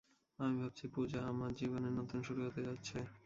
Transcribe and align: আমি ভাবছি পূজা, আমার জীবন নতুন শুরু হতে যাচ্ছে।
আমি 0.39 0.55
ভাবছি 0.61 0.85
পূজা, 0.93 1.19
আমার 1.31 1.51
জীবন 1.53 1.83
নতুন 1.99 2.19
শুরু 2.27 2.41
হতে 2.45 2.61
যাচ্ছে। 2.67 2.97